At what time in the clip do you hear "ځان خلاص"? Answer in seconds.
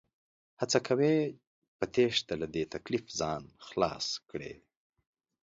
3.19-4.07